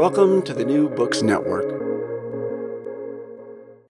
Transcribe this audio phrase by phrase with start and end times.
[0.00, 1.68] Welcome to the New Books Network.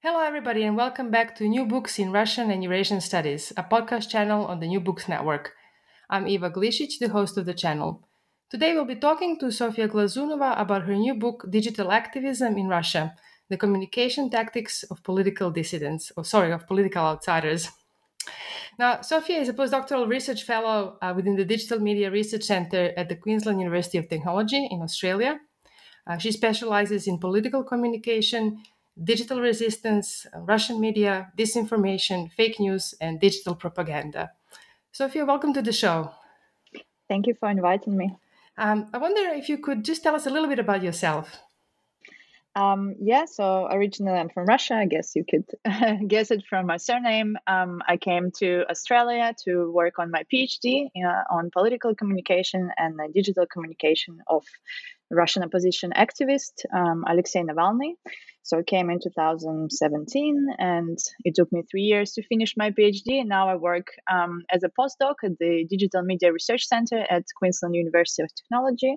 [0.03, 4.09] Hello, everybody, and welcome back to New Books in Russian and Eurasian Studies, a podcast
[4.09, 5.53] channel on the New Books Network.
[6.11, 8.09] I'm Iva Glisic, the host of the channel.
[8.51, 13.15] Today, we'll be talking to Sofya Glazunova about her new book, Digital Activism in Russia
[13.49, 17.69] The Communication Tactics of Political Dissidents, or sorry, of Political Outsiders.
[18.81, 23.09] Now, Sofya is a postdoctoral research fellow uh, within the Digital Media Research Center at
[23.09, 25.39] the Queensland University of Technology in Australia
[26.07, 28.63] uh, she specializes in political communication,
[29.03, 34.31] digital resistance, uh, Russian media, disinformation, fake news, and digital propaganda.
[34.93, 36.11] Sofya, welcome to the show.
[37.09, 38.17] Thank you for inviting me.
[38.57, 41.41] Um, I wonder if you could just tell us a little bit about yourself.
[42.57, 44.75] Um, yeah, so originally I'm from Russia.
[44.75, 45.47] I guess you could
[46.09, 47.37] guess it from my surname.
[47.47, 52.99] Um, I came to Australia to work on my PhD uh, on political communication and
[53.15, 54.45] digital communication of
[55.11, 57.95] Russian opposition activist um, Alexei Navalny.
[58.43, 63.21] So I came in 2017, and it took me three years to finish my PhD.
[63.21, 67.25] And now I work um, as a postdoc at the Digital Media Research Center at
[67.37, 68.97] Queensland University of Technology,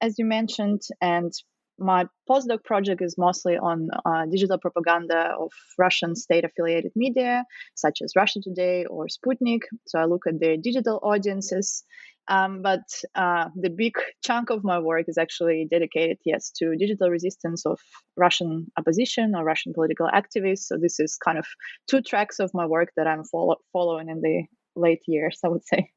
[0.00, 0.82] as you mentioned.
[1.00, 1.32] And
[1.78, 7.44] my postdoc project is mostly on uh, digital propaganda of Russian state affiliated media,
[7.74, 9.62] such as Russia Today or Sputnik.
[9.86, 11.84] So I look at their digital audiences
[12.28, 13.94] um, but uh, the big
[14.24, 17.80] chunk of my work is actually dedicated, yes, to digital resistance of
[18.16, 20.64] Russian opposition or Russian political activists.
[20.64, 21.46] So this is kind of
[21.88, 24.44] two tracks of my work that I'm follow- following in the
[24.74, 25.90] late years, I would say.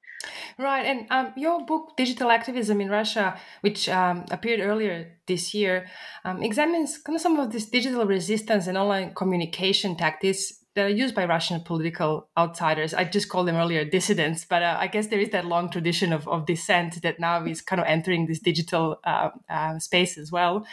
[0.58, 5.88] Right, and um, your book, Digital Activism in Russia, which um, appeared earlier this year,
[6.26, 10.90] um, examines kind of some of this digital resistance and online communication tactics that are
[11.04, 12.94] used by Russian political outsiders.
[12.94, 16.14] I just called them earlier dissidents, but uh, I guess there is that long tradition
[16.14, 20.32] of, of dissent that now is kind of entering this digital uh, uh, space as
[20.32, 20.66] well.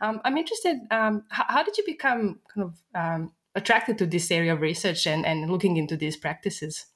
[0.00, 4.30] Um, I'm interested, um, how, how, did you become kind of um, attracted to this
[4.30, 6.86] area of research and, and looking into these practices?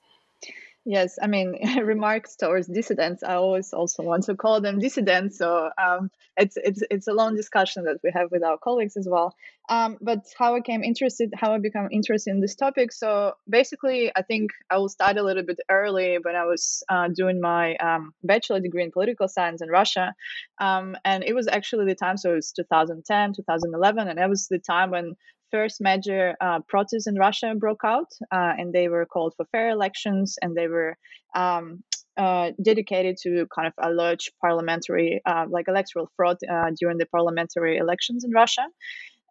[0.86, 3.22] Yes, I mean remarks towards dissidents.
[3.22, 5.38] I always also want to call them dissidents.
[5.38, 9.08] So um, it's it's it's a long discussion that we have with our colleagues as
[9.08, 9.34] well.
[9.70, 12.92] Um, but how I came interested, how I become interested in this topic.
[12.92, 17.08] So basically, I think I will start a little bit early when I was uh,
[17.08, 20.14] doing my um, bachelor degree in political science in Russia,
[20.60, 22.18] um, and it was actually the time.
[22.18, 25.16] So it was 2010, 2011, and it was the time when
[25.54, 29.68] first major uh, protests in Russia broke out, uh, and they were called for fair
[29.78, 30.92] elections, and they were
[31.42, 31.66] um,
[32.16, 37.76] uh, dedicated to kind of alleged parliamentary, uh, like electoral fraud uh, during the parliamentary
[37.84, 38.66] elections in Russia.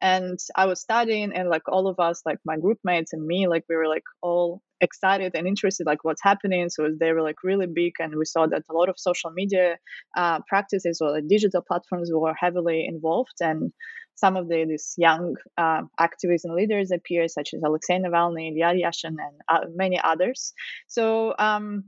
[0.01, 3.39] And I was studying, and like all of us, like my group mates and me,
[3.53, 6.69] like we were like all excited and interested, like what's happening.
[6.69, 9.77] So they were like really big, and we saw that a lot of social media
[10.21, 13.71] uh, practices or like digital platforms were heavily involved, and
[14.15, 18.86] some of the these young uh, activists and leaders appear, such as Alexei Navalny, Ilya
[18.86, 20.54] Yashin, and uh, many others.
[20.88, 21.86] So um,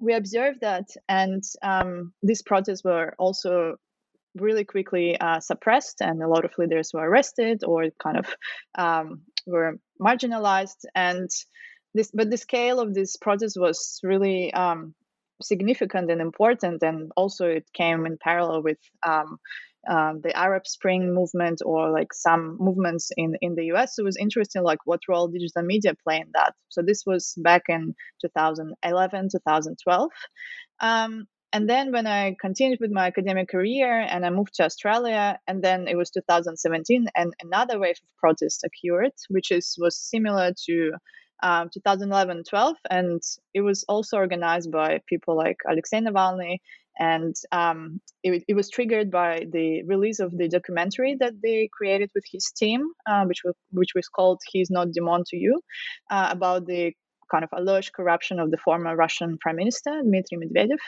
[0.00, 3.76] we observed that, and um, these protests were also
[4.34, 8.36] really quickly uh, suppressed, and a lot of leaders were arrested or kind of
[8.76, 10.84] um, were marginalized.
[10.94, 11.28] And
[11.94, 14.94] this, but the scale of this protest was really um,
[15.42, 18.78] significant and important, and also it came in parallel with
[19.88, 23.96] um, the Arab Spring movement or like some movements in in the US.
[23.96, 26.54] So it was interesting, like what role digital media play in that.
[26.68, 30.10] So this was back in 2011, 2012.
[30.80, 35.38] Um, and then when I continued with my academic career and I moved to Australia,
[35.46, 40.52] and then it was 2017, and another wave of protest occurred, which is was similar
[40.66, 40.92] to
[41.42, 43.22] um, 2011-12, and
[43.54, 46.58] it was also organized by people like Alexei Navalny,
[46.98, 52.10] and um, it, it, was triggered by the release of the documentary that they created
[52.14, 55.60] with his team, uh, which was which was called "He's Not Dimon to You,"
[56.10, 56.92] uh, about the
[57.30, 60.78] kind of alleged corruption of the former Russian Prime Minister Dmitry Medvedev,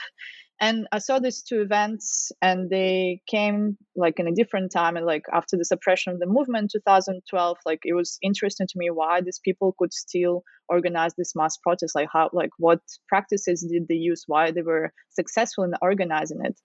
[0.59, 5.05] and i saw these two events and they came like in a different time and
[5.05, 9.19] like after the suppression of the movement 2012 like it was interesting to me why
[9.21, 12.79] these people could still organize this mass protest like how like what
[13.09, 16.57] practices did they use why they were successful in organizing it.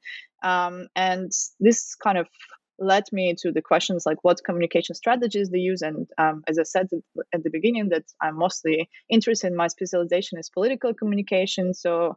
[0.42, 1.30] Um, and
[1.60, 2.28] this kind of
[2.78, 5.82] led me to the questions like what communication strategies they use?
[5.82, 6.88] And um, as i said
[7.34, 11.74] at the beginning that i'm mostly interested in my specialization is political communication.
[11.74, 12.16] So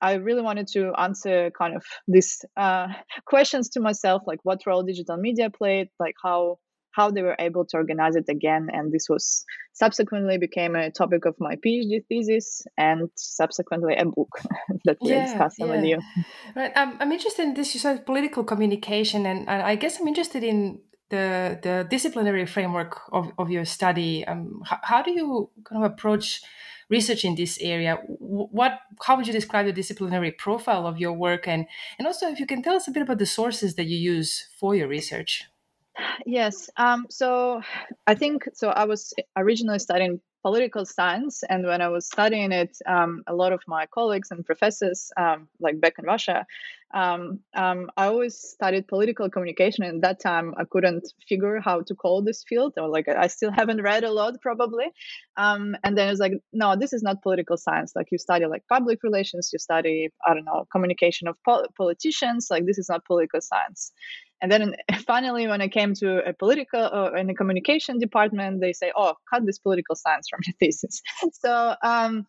[0.00, 2.88] I really wanted to answer kind of these uh,
[3.26, 6.58] questions to myself, like what role digital media played, like how
[6.94, 11.24] how they were able to organize it again, and this was subsequently became a topic
[11.24, 14.38] of my PhD thesis and subsequently a book
[14.84, 15.66] that we yeah, discussed yeah.
[15.66, 15.98] with you.
[16.54, 17.74] Right, um, I'm interested in this.
[17.74, 20.80] You said political communication, and, and I guess I'm interested in
[21.10, 24.24] the the disciplinary framework of, of your study.
[24.26, 26.42] Um, how, how do you kind of approach
[26.88, 27.98] research in this area.
[28.06, 31.66] What, how would you describe the disciplinary profile of your work, and
[31.98, 34.48] and also if you can tell us a bit about the sources that you use
[34.58, 35.44] for your research?
[36.26, 36.70] Yes.
[36.76, 37.62] Um, so
[38.06, 38.68] I think so.
[38.68, 41.42] I was originally studying political science.
[41.48, 45.48] And when I was studying it, um, a lot of my colleagues and professors, um,
[45.58, 46.46] like back in Russia,
[46.94, 49.84] um, um, I always studied political communication.
[49.84, 53.26] And at that time, I couldn't figure how to call this field, or like I
[53.26, 54.86] still haven't read a lot, probably.
[55.36, 57.92] Um, and then it's like, no, this is not political science.
[57.96, 62.46] Like you study like public relations, you study, I don't know, communication of pol- politicians.
[62.48, 63.92] Like this is not political science.
[64.40, 64.76] And then
[65.06, 69.14] finally, when I came to a political uh, in the communication department, they say, "Oh,
[69.32, 71.00] cut this political science from your thesis."
[71.32, 72.26] so, um,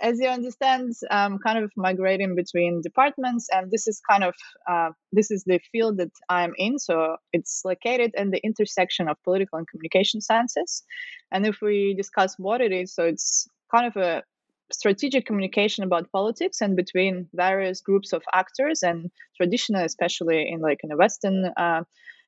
[0.00, 4.34] as you understand, I'm kind of migrating between departments, and this is kind of
[4.70, 6.78] uh, this is the field that I'm in.
[6.78, 10.82] So it's located in the intersection of political and communication sciences.
[11.30, 14.22] And if we discuss what it is, so it's kind of a
[14.72, 20.78] strategic communication about politics and between various groups of actors and traditional especially in like
[20.82, 21.82] in the western uh,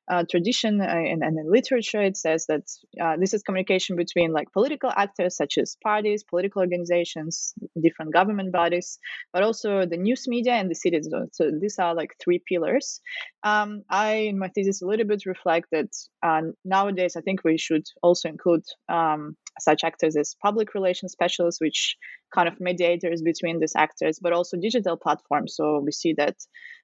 [0.07, 2.63] uh, tradition uh, and, and, in literature it says that
[3.01, 8.51] uh, this is communication between like political actors such as parties political organizations different government
[8.51, 8.99] bodies
[9.33, 11.29] but also the news media and the citizens.
[11.33, 13.01] So these are like three pillars.
[13.43, 15.91] Um, i in my thesis a little bit reflect that
[16.23, 21.61] uh, nowadays i think we should also include um, such actors as public relations specialists,
[21.61, 21.97] which
[22.33, 25.55] kind of mediators between these actors, but also digital platforms.
[25.55, 26.35] So we see that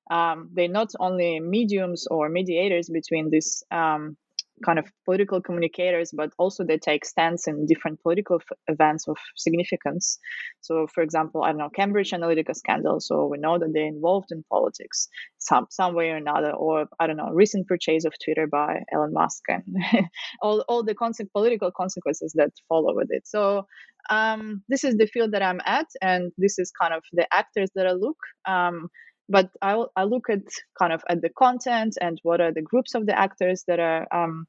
[0.09, 4.17] um, they're not only mediums or mediators between these um,
[4.63, 9.17] kind of political communicators, but also they take stance in different political f- events of
[9.35, 10.19] significance.
[10.61, 12.99] So, for example, I don't know Cambridge Analytica scandal.
[12.99, 15.07] So we know that they're involved in politics
[15.39, 19.13] some some way or another, or I don't know recent purchase of Twitter by Elon
[19.13, 19.63] Musk and
[20.41, 20.95] all all the
[21.33, 23.27] political consequences that follow with it.
[23.27, 23.65] So.
[24.09, 27.69] Um, this is the field that I'm at, and this is kind of the actors
[27.75, 28.17] that I look.
[28.47, 28.89] Um,
[29.31, 30.43] but I, I look at
[30.77, 34.05] kind of at the content and what are the groups of the actors that are
[34.11, 34.45] um,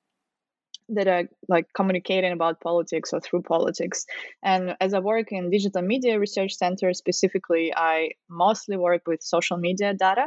[0.88, 4.04] that are like communicating about politics or through politics.
[4.42, 9.56] And as I work in digital media research center specifically, I mostly work with social
[9.56, 10.26] media data.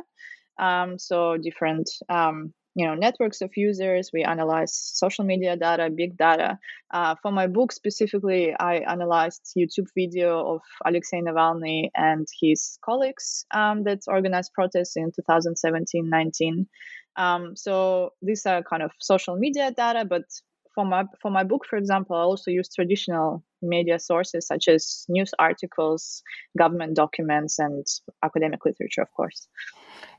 [0.58, 4.12] Um, so different um, you know networks of users.
[4.14, 6.60] We analyze social media data big data.
[6.92, 13.46] Uh, for my book specifically i analyzed youtube video of alexei navalny and his colleagues
[13.52, 16.68] um, that organized protests in 2017-19
[17.18, 20.24] um, so these are kind of social media data but
[20.74, 25.06] for my for my book for example i also use traditional media sources such as
[25.10, 26.24] news articles
[26.58, 27.86] government documents and
[28.24, 29.48] academic literature of course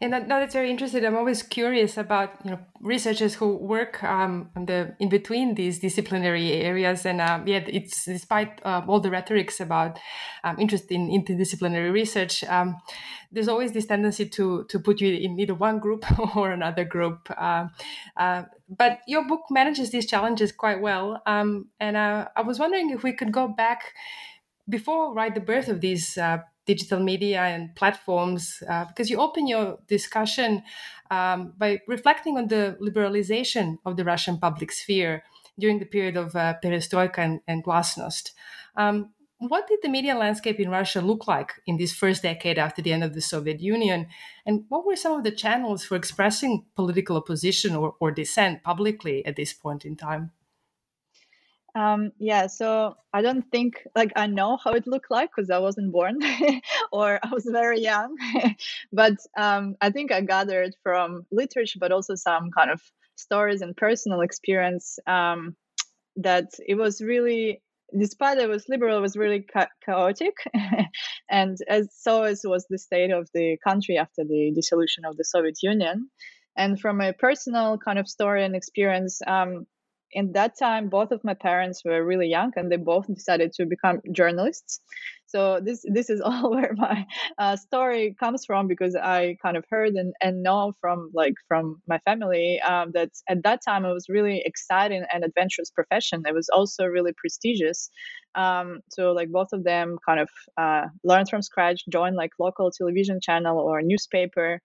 [0.00, 1.04] and that, that's very interesting.
[1.06, 6.52] I'm always curious about you know researchers who work um, the in between these disciplinary
[6.52, 9.98] areas, and uh, yet it's despite uh, all the rhetorics about
[10.44, 12.76] um, interest in interdisciplinary research, um,
[13.32, 16.04] there's always this tendency to to put you in either one group
[16.36, 17.30] or another group.
[17.36, 17.68] Uh,
[18.18, 22.90] uh, but your book manages these challenges quite well, um, and uh, I was wondering
[22.90, 23.80] if we could go back
[24.76, 29.46] before right the birth of these uh, digital media and platforms, uh, because you open
[29.46, 30.62] your discussion
[31.10, 35.22] um, by reflecting on the liberalization of the Russian public sphere
[35.58, 38.32] during the period of uh, perestroika and, and glasnost.
[38.76, 38.96] Um,
[39.38, 42.92] what did the media landscape in Russia look like in this first decade after the
[42.92, 44.06] end of the Soviet Union?
[44.46, 49.24] And what were some of the channels for expressing political opposition or, or dissent publicly
[49.26, 50.32] at this point in time?
[51.76, 55.58] Um, yeah, so I don't think like I know how it looked like because I
[55.58, 56.18] wasn't born
[56.92, 58.16] or I was very young,
[58.92, 62.80] but um, I think I gathered from literature, but also some kind of
[63.16, 65.54] stories and personal experience um,
[66.16, 67.62] that it was really
[67.96, 70.34] despite it was liberal, it was really cha- chaotic,
[71.30, 75.24] and as so as was the state of the country after the dissolution of the
[75.24, 76.08] Soviet Union.
[76.56, 79.66] And from a personal kind of story and experience, um,
[80.12, 83.66] in that time both of my parents were really young and they both decided to
[83.66, 84.80] become journalists.
[85.26, 87.06] So this this is all where my
[87.38, 91.82] uh, story comes from because i kind of heard and, and know from like from
[91.86, 96.22] my family um, that at that time it was really exciting and adventurous profession.
[96.26, 97.90] It was also really prestigious.
[98.34, 102.70] Um, so like both of them kind of uh, learned from scratch joined like local
[102.70, 104.60] television channel or newspaper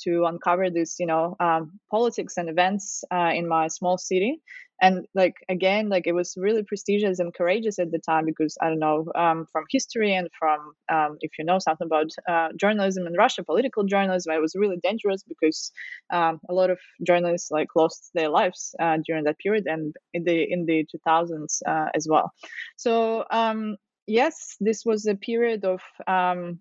[0.00, 4.40] to uncover this you know um, politics and events uh, in my small city
[4.82, 8.68] and like again like it was really prestigious and courageous at the time because i
[8.68, 13.06] don't know um, from history and from um, if you know something about uh, journalism
[13.06, 15.72] in russia political journalism it was really dangerous because
[16.12, 20.24] um, a lot of journalists like lost their lives uh, during that period and in
[20.24, 22.32] the in the 2000s uh, as well.
[22.76, 26.58] So um, yes this was a period of um,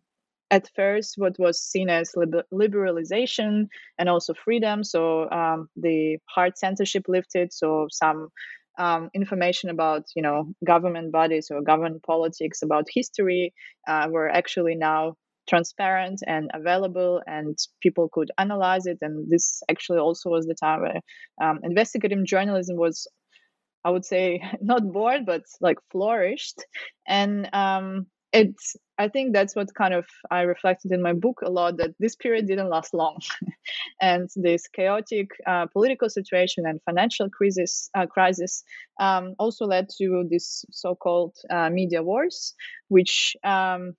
[0.51, 2.13] at first what was seen as
[2.53, 3.67] liberalization
[3.97, 4.83] and also freedom.
[4.83, 7.53] So um, the hard censorship lifted.
[7.53, 8.29] So some
[8.77, 13.53] um, information about you know government bodies or government politics about history
[13.87, 15.15] uh, were actually now
[15.49, 20.81] transparent and available and people could analyze it and this actually also was the time
[20.81, 21.01] where
[21.41, 23.07] um, investigative journalism was
[23.85, 26.63] i would say not bored but like flourished
[27.07, 31.49] and um, it's i think that's what kind of i reflected in my book a
[31.49, 33.19] lot that this period didn't last long.
[34.01, 38.63] And this chaotic uh, political situation and financial crisis uh, crisis
[38.99, 42.53] um, also led to this so-called uh, media wars
[42.87, 43.95] which um,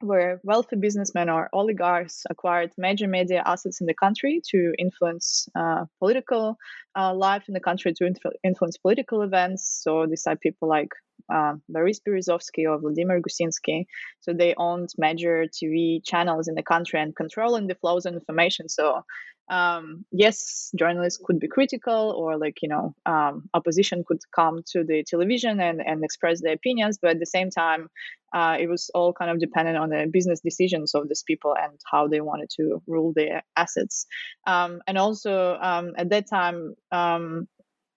[0.00, 5.84] where wealthy businessmen or oligarchs acquired major media assets in the country to influence uh,
[5.98, 6.56] political
[6.96, 8.12] uh, life in the country, to
[8.44, 9.80] influence political events.
[9.82, 10.90] So these are people like
[11.32, 13.86] uh, Boris Berezovsky or Vladimir Gusinsky.
[14.20, 18.68] So they owned major TV channels in the country and controlling the flows of information.
[18.68, 19.02] So
[19.48, 24.84] um, yes, journalists could be critical or like, you know, um, opposition could come to
[24.84, 26.98] the television and, and express their opinions.
[27.00, 27.88] But at the same time,
[28.34, 31.78] uh, it was all kind of dependent on the business decisions of these people and
[31.90, 34.06] how they wanted to rule their assets.
[34.46, 37.48] Um, and also um, at that time, um,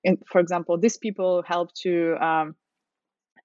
[0.03, 2.55] in, for example, these people helped to um,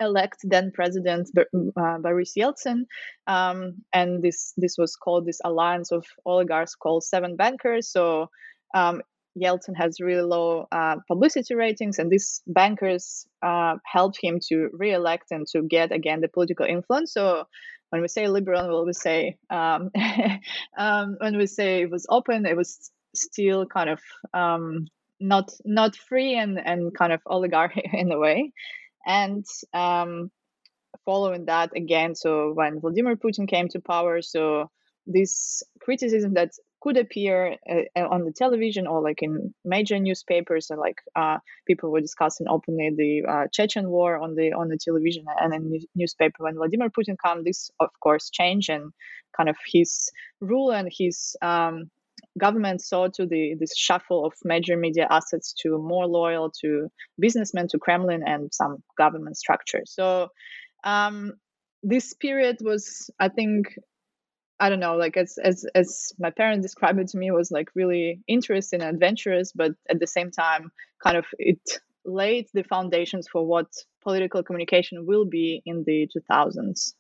[0.00, 2.84] elect then President uh, Boris Yeltsin,
[3.26, 7.88] um, and this this was called this alliance of oligarchs called Seven Bankers.
[7.88, 8.28] So
[8.74, 9.02] um,
[9.36, 15.30] Yeltsin has really low uh, publicity ratings, and these bankers uh, helped him to re-elect
[15.30, 17.12] and to get again the political influence.
[17.12, 17.46] So
[17.90, 19.90] when we say liberal, we say um,
[20.78, 24.00] um, when we say it was open, it was still kind of
[24.32, 24.86] um,
[25.20, 28.52] not not free and and kind of oligarchy in a way.
[29.06, 30.30] And um,
[31.04, 34.70] following that again, so when Vladimir Putin came to power, so
[35.06, 36.50] this criticism that
[36.84, 41.90] could appear uh, on the television or like in major newspapers or like uh, people
[41.90, 46.44] were discussing openly the uh, Chechen war on the on the television and in newspaper
[46.44, 48.92] when Vladimir Putin came this of course changed and
[49.34, 51.90] kind of his rule and his um,
[52.38, 56.88] government saw to the this shuffle of major media assets to more loyal to
[57.18, 59.92] businessmen, to Kremlin, and some government structures.
[59.94, 60.28] So
[60.84, 61.34] um,
[61.82, 63.78] this period was, I think,
[64.58, 67.68] I don't know, like as as as my parents described it to me, was like
[67.74, 70.70] really interesting and adventurous, but at the same time,
[71.02, 71.60] kind of it
[72.04, 73.66] laid the foundations for what
[74.02, 76.92] political communication will be in the 2000s.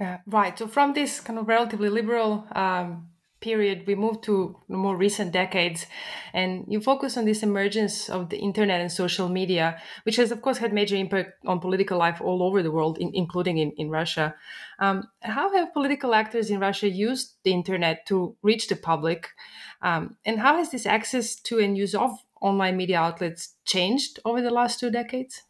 [0.00, 0.56] Uh, right.
[0.58, 3.08] So from this kind of relatively liberal um,
[3.40, 5.86] period, we move to more recent decades,
[6.32, 10.42] and you focus on this emergence of the internet and social media, which has, of
[10.42, 13.90] course, had major impact on political life all over the world, in, including in, in
[13.90, 14.34] Russia.
[14.78, 19.28] Um, how have political actors in Russia used the internet to reach the public?
[19.82, 24.42] Um, and how has this access to and use of online media outlets changed over
[24.42, 25.42] the last two decades?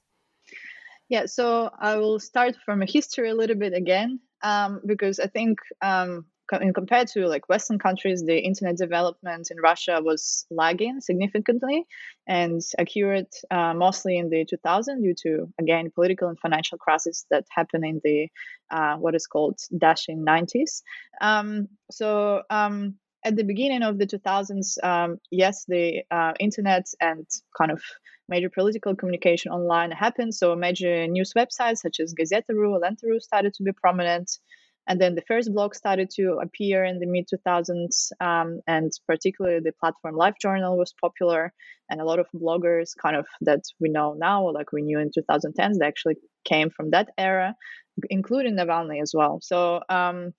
[1.08, 4.20] Yeah, so I will start from a history a little bit again.
[4.42, 9.58] um, because I think um, in compared to like Western countries, the internet development in
[9.58, 11.86] Russia was lagging significantly
[12.26, 17.44] and occurred uh, mostly in the 2000s due to again political and financial crisis that
[17.50, 18.28] happened in the
[18.70, 20.82] uh, what is called dashing 90s.
[21.20, 27.26] Um, so um, at the beginning of the 2000s, um, yes, the uh, internet and
[27.56, 27.82] kind of
[28.28, 30.34] major political communication online happened.
[30.34, 34.30] So major news websites such as Gazeta.ru, Lenta.ru started to be prominent.
[34.88, 39.60] And then the first blog started to appear in the mid 2000s, um, and particularly
[39.60, 41.52] the platform LiveJournal was popular.
[41.90, 45.10] And a lot of bloggers, kind of that we know now, like we knew in
[45.10, 47.54] 2010s, they actually came from that era,
[48.08, 49.40] including Navalny as well.
[49.42, 50.32] So um,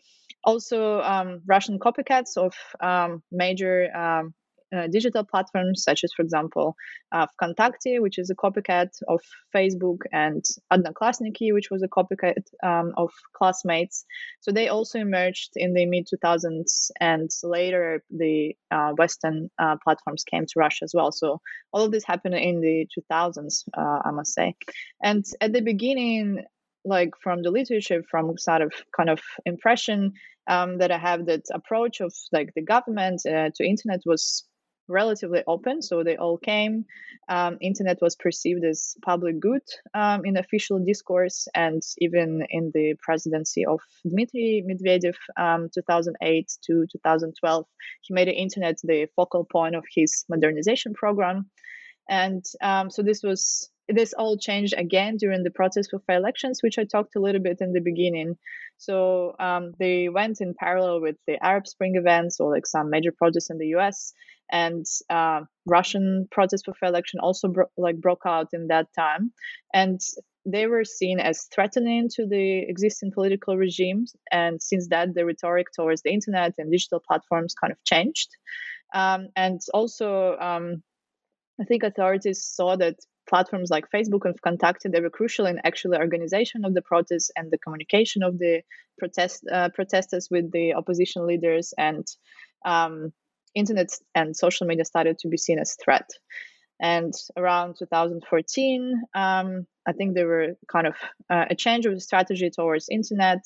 [0.44, 4.34] also um, Russian copycats of um, major um,
[4.76, 6.76] uh, digital platforms such as, for example,
[7.12, 9.22] uh, Vkontakte, which is a copycat of
[9.56, 14.06] Facebook, and Odnoklassniki, which was a copycat um, of Classmates.
[14.42, 20.24] So they also emerged in the mid 2000s, and later the uh, Western uh, platforms
[20.24, 21.12] came to Russia as well.
[21.12, 24.56] So all of this happened in the 2000s, uh, I must say.
[25.02, 26.46] And at the beginning,
[26.86, 30.14] like from the literature, from sort of kind of impression
[30.48, 34.49] um, that I have, that approach of like the government uh, to internet was
[34.90, 36.86] relatively open so they all came.
[37.30, 39.62] Um, internet was perceived as public good
[39.94, 46.86] um, in official discourse and even in the presidency of dmitry medvedev um, 2008 to
[46.92, 47.66] 2012
[48.02, 51.50] he made the internet the focal point of his modernization program.
[52.10, 56.60] And um, so this was this all changed again during the protest for fair elections,
[56.62, 58.38] which I talked a little bit in the beginning.
[58.78, 63.12] So um, they went in parallel with the Arab Spring events or like some major
[63.12, 64.14] protests in the U.S.
[64.52, 69.32] and uh, Russian protests for fair election also bro- like broke out in that time,
[69.74, 70.00] and
[70.46, 74.16] they were seen as threatening to the existing political regimes.
[74.32, 78.30] And since that, the rhetoric towards the internet and digital platforms kind of changed.
[78.94, 80.84] Um, and also, um,
[81.60, 82.96] I think authorities saw that
[83.30, 87.52] platforms like Facebook and Vkontakte, they were crucial in actually organization of the protests and
[87.52, 88.62] the communication of the
[88.98, 92.06] protest uh, protesters with the opposition leaders and
[92.66, 93.14] um,
[93.56, 96.10] internet and social media started to be seen as threat.
[96.82, 100.96] And around 2014, um, I think there were kind of
[101.30, 103.44] uh, a change of strategy towards internet,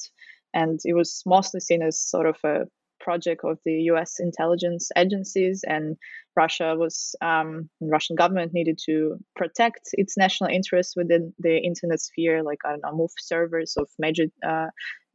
[0.54, 2.66] and it was mostly seen as sort of a
[3.04, 4.20] project of the U.S.
[4.20, 5.98] intelligence agencies, and
[6.36, 12.44] Russia was um, Russian government needed to protect its national interests within the internet sphere,
[12.44, 14.68] like I don't know, move servers of major uh,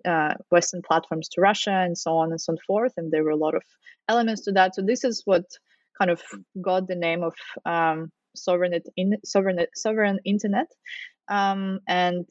[0.07, 2.93] uh, Western platforms to Russia and so on and so forth.
[2.97, 3.63] And there were a lot of
[4.09, 4.75] elements to that.
[4.75, 5.45] So this is what
[5.99, 6.23] kind of
[6.63, 7.35] got the name of
[7.67, 10.69] um, sovereign in, sovereign sovereign internet.
[11.29, 12.27] Um, and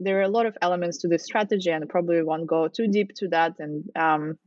[0.00, 3.10] there are a lot of elements to this strategy, and probably won't go too deep
[3.16, 3.52] to that.
[3.58, 4.38] And um,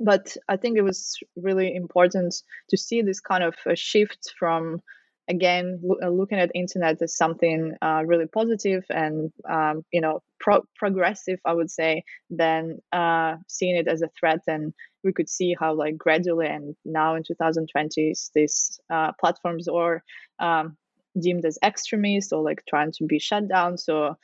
[0.00, 2.34] but I think it was really important
[2.70, 4.80] to see this kind of shift from
[5.28, 10.66] again uh, looking at internet as something uh, really positive and um, you know pro-
[10.76, 14.40] progressive i would say than uh, seeing it as a threat.
[14.46, 20.02] And we could see how like gradually and now in 2020s these uh, platforms are
[20.40, 20.76] um,
[21.20, 23.78] deemed as extremist or like trying to be shut down.
[23.78, 24.16] So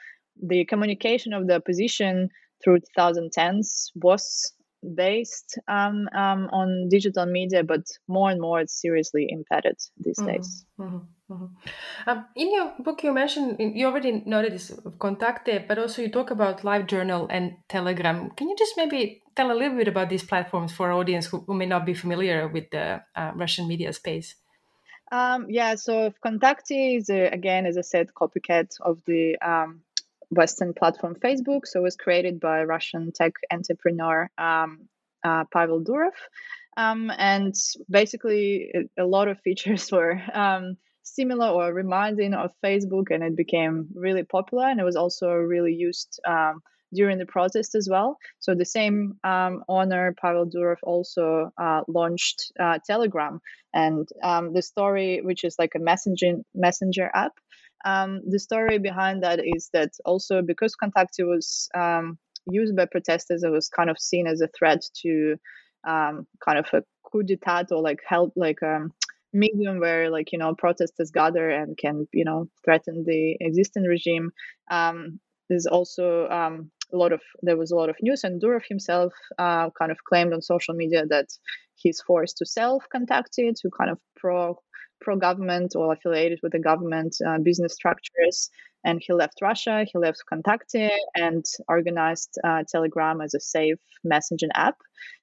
[0.42, 2.28] the communication of the opposition
[2.62, 9.26] through 2010s was based um, um, on digital media, but more and more it's seriously
[9.30, 10.36] impeded these mm-hmm.
[10.36, 10.64] days.
[10.78, 10.98] Mm-hmm.
[11.30, 12.10] Mm-hmm.
[12.10, 16.30] Um, in your book, you mentioned you already noted this Vkontakte, but also you talk
[16.30, 18.30] about LiveJournal and Telegram.
[18.30, 21.44] Can you just maybe tell a little bit about these platforms for our audience who,
[21.46, 24.34] who may not be familiar with the uh, Russian media space?
[25.12, 29.82] Um, yeah, so Vkontakte is a, again, as I said, copycat of the um,
[30.30, 31.66] Western platform Facebook.
[31.66, 34.88] So it was created by Russian tech entrepreneur um,
[35.24, 36.12] uh, Pavel Durov.
[36.76, 37.54] Um, and
[37.90, 43.88] basically, a lot of features were um, similar or reminding of Facebook, and it became
[43.94, 44.66] really popular.
[44.66, 46.62] And it was also really used um,
[46.92, 48.16] during the protest as well.
[48.38, 53.40] So the same um, owner, Pavel Durov, also uh, launched uh, Telegram,
[53.74, 57.32] and um, the story, which is like a messaging messenger app.
[57.84, 63.42] Um, the story behind that is that also because Vkontakte was um, used by protesters,
[63.42, 65.36] it was kind of seen as a threat to
[65.86, 68.92] um, kind of a coup d'état or like help like um,
[69.32, 74.30] medium where like you know protesters gather and can you know threaten the existing regime.
[74.70, 78.62] Um, there's also um, a lot of there was a lot of news, and Durov
[78.68, 81.29] himself uh, kind of claimed on social media that
[81.76, 84.57] he's forced to self Vkontakte to kind of pro
[85.00, 88.50] pro government or affiliated with the government uh, business structures
[88.85, 89.85] and he left Russia.
[89.90, 94.76] He left Kontakte and organized uh, Telegram as a safe messaging app.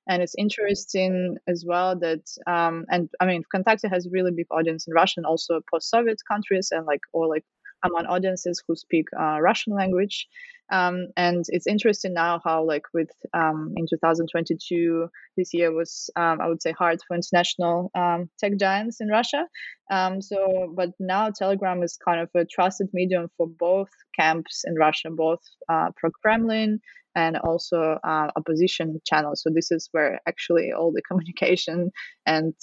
[0.07, 4.47] And it's interesting as well that, um, and I mean, Kontakte has a really big
[4.51, 7.43] audience in Russia and also post-Soviet countries and like or like
[7.83, 10.27] among audiences who speak uh, Russian language.
[10.69, 16.41] Um, and it's interesting now how, like, with um, in 2022, this year was, um,
[16.41, 19.47] I would say, hard for international um, tech giants in Russia.
[19.89, 24.75] Um, so, but now Telegram is kind of a trusted medium for both camps in
[24.75, 26.81] Russia, both uh, pro Kremlin
[27.17, 29.41] and also uh, opposition channels.
[29.41, 31.91] So this is where actually all the communication
[32.25, 32.53] and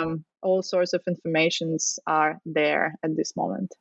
[0.00, 3.72] um, all sorts of informations are there at this moment.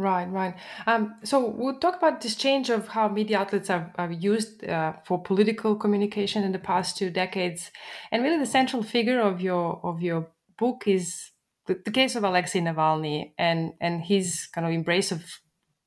[0.00, 0.54] Right, right.
[0.86, 4.94] Um, so we'll talk about this change of how media outlets are, are used uh,
[5.04, 7.70] for political communication in the past two decades,
[8.10, 11.32] and really the central figure of your of your book is
[11.66, 15.22] the, the case of Alexei Navalny and and his kind of embrace of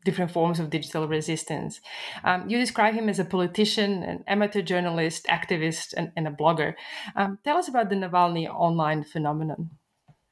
[0.06, 1.82] different forms of digital resistance.
[2.24, 6.76] Um, you describe him as a politician, an amateur journalist, activist, and, and a blogger.
[7.16, 9.72] Um, tell us about the Navalny online phenomenon.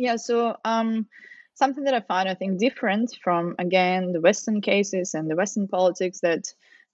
[0.00, 1.06] Yeah, so um,
[1.52, 5.68] something that I find, I think, different from, again, the Western cases and the Western
[5.68, 6.44] politics that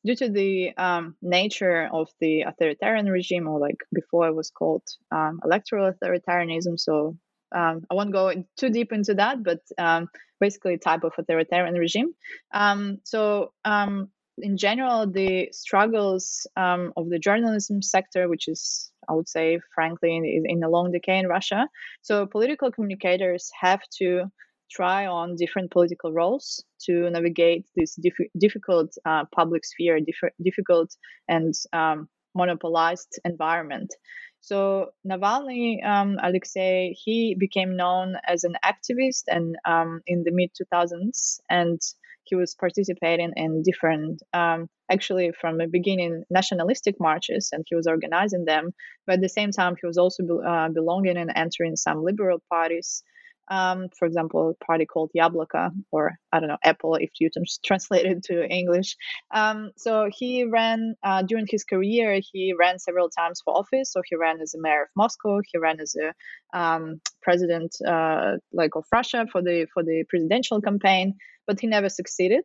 [0.05, 4.83] due to the um, nature of the authoritarian regime, or like before it was called
[5.13, 7.17] um, electoral authoritarianism, so
[7.55, 10.09] um, I won't go too deep into that, but um,
[10.41, 12.13] basically type of authoritarian regime.
[12.53, 19.15] Um, so um, in general, the struggles um, of the journalism sector, which is, I
[19.15, 21.69] would say, frankly, in, in a long decay in Russia.
[22.03, 24.31] So political communicators have to
[24.71, 30.95] try on different political roles to navigate this diff- difficult uh, public sphere, diff- difficult
[31.29, 33.95] and um, monopolized environment.
[34.41, 40.51] So Navalny, um, Alexei, he became known as an activist and um, in the mid
[40.55, 41.81] 2000s, and
[42.27, 47.87] he was participating in different, um, actually from the beginning, nationalistic marches, and he was
[47.87, 48.73] organizing them.
[49.07, 52.43] But at the same time, he was also be- uh, belonging and entering some liberal
[52.51, 53.03] parties.
[53.49, 57.31] Um, for example, a party called Yabloko, or I don't know, Apple, if you
[57.65, 58.97] translate it to English.
[59.33, 62.21] Um, so he ran uh, during his career.
[62.33, 63.93] He ran several times for office.
[63.93, 65.41] So he ran as a mayor of Moscow.
[65.53, 70.61] He ran as a um, president, uh, like of Russia, for the for the presidential
[70.61, 71.15] campaign
[71.47, 72.45] but he never succeeded.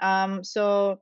[0.00, 1.00] Um, so,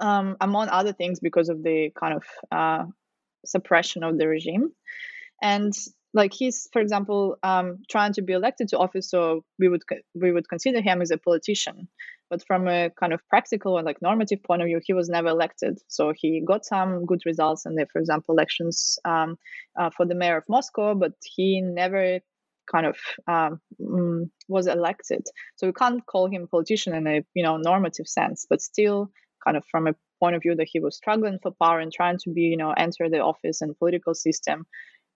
[0.00, 2.84] um, among other things, because of the kind of uh,
[3.44, 4.72] suppression of the regime,
[5.42, 5.72] and
[6.14, 9.82] like he's, for example, um, trying to be elected to office, so we would
[10.14, 11.88] we would consider him as a politician.
[12.30, 15.28] But from a kind of practical and like normative point of view, he was never
[15.28, 15.78] elected.
[15.88, 19.38] So he got some good results in the, for example, elections um,
[19.78, 22.20] uh, for the mayor of Moscow, but he never
[22.70, 25.22] kind of um, mm, was elected.
[25.56, 29.10] So we can't call him politician in a you know normative sense, but still
[29.44, 32.18] kind of from a point of view that he was struggling for power and trying
[32.18, 34.66] to be you know enter the office and political system,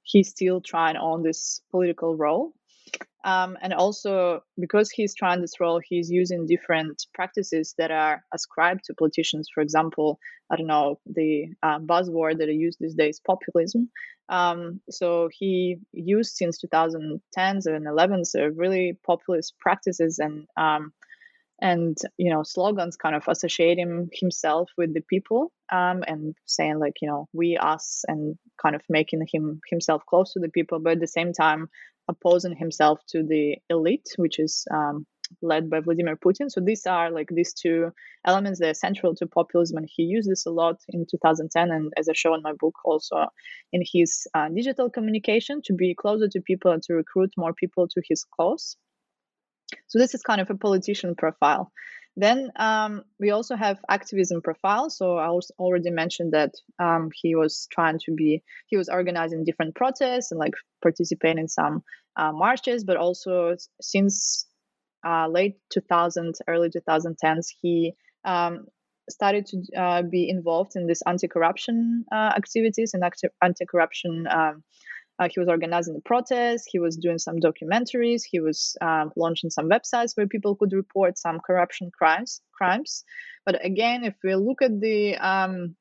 [0.02, 2.52] he's still trying on this political role.
[3.24, 8.84] Um, and also because he's trying this role, he's using different practices that are ascribed
[8.84, 9.48] to politicians.
[9.54, 10.18] For example,
[10.50, 13.90] I don't know the uh, buzzword that I use these days, populism.
[14.28, 20.92] Um, so he used since 2010s and 11s uh, really populist practices and um,
[21.62, 26.94] and you know slogans kind of associating himself with the people um, and saying like
[27.00, 30.94] you know we us and kind of making him himself close to the people but
[30.94, 31.68] at the same time
[32.08, 35.06] opposing himself to the elite which is um,
[35.40, 36.50] led by Vladimir Putin.
[36.50, 37.90] So these are like these two
[38.26, 41.92] elements that are central to populism, and he used this a lot in 2010, and
[41.96, 43.28] as I show in my book, also
[43.72, 47.88] in his uh, digital communication to be closer to people and to recruit more people
[47.88, 48.76] to his cause.
[49.88, 51.72] So this is kind of a politician profile.
[52.16, 54.90] Then um, we also have activism profile.
[54.90, 59.44] So I was already mentioned that um, he was trying to be, he was organizing
[59.44, 61.82] different protests and like participating in some
[62.16, 64.46] uh, marches, but also since
[65.06, 68.66] uh, late 2000s, early 2010s, he um,
[69.08, 73.02] started to uh, be involved in this anti-corruption uh, activities and
[73.42, 74.62] anti-corruption um,
[75.18, 76.66] uh, he was organizing the protests.
[76.70, 78.22] He was doing some documentaries.
[78.28, 82.40] He was um, launching some websites where people could report some corruption crimes.
[82.52, 83.04] Crimes,
[83.44, 85.76] but again, if we look at the um,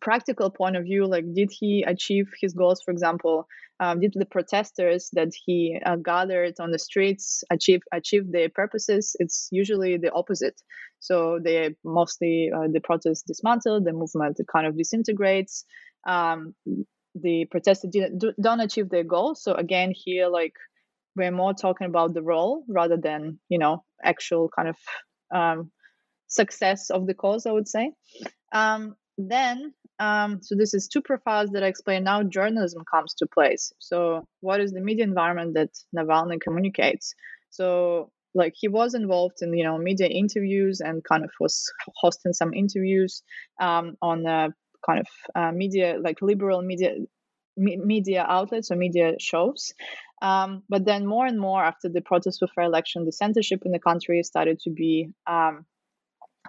[0.00, 2.82] practical point of view, like did he achieve his goals?
[2.82, 3.46] For example,
[3.80, 9.14] um, did the protesters that he uh, gathered on the streets achieve achieve their purposes?
[9.18, 10.60] It's usually the opposite.
[11.00, 15.64] So they mostly uh, the protest dismantled, the movement kind of disintegrates.
[16.06, 16.54] Um,
[17.14, 19.34] the protesters didn't, don't achieve their goal.
[19.34, 20.54] So again, here like
[21.16, 24.76] we're more talking about the role rather than you know actual kind of
[25.34, 25.70] um,
[26.28, 27.46] success of the cause.
[27.46, 27.92] I would say.
[28.52, 33.26] Um, then um, so this is two profiles that I explain now journalism comes to
[33.26, 33.72] place.
[33.78, 37.14] So what is the media environment that Navalny communicates?
[37.50, 41.64] So like he was involved in you know media interviews and kind of was
[41.96, 43.22] hosting some interviews
[43.60, 44.50] um, on a
[44.88, 46.94] kind of uh, media like liberal media
[47.56, 49.72] me- media outlets or media shows.
[50.20, 53.72] Um, but then more and more after the protests for fair election, the censorship in
[53.72, 55.64] the country started to be um,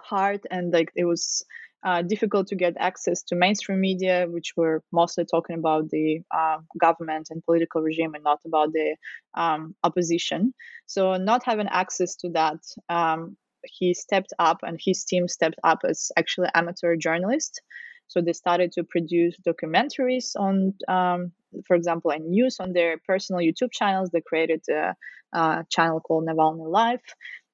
[0.00, 1.44] hard and like it was
[1.84, 6.58] uh, difficult to get access to mainstream media, which were mostly talking about the uh,
[6.78, 8.96] government and political regime and not about the
[9.34, 10.52] um, opposition.
[10.86, 12.58] So, not having access to that,
[12.90, 17.62] um, he stepped up and his team stepped up as actually amateur journalist.
[18.10, 21.30] So they started to produce documentaries on, um,
[21.68, 24.10] for example, and news on their personal YouTube channels.
[24.10, 24.96] They created a,
[25.32, 27.02] a channel called Navalny Live.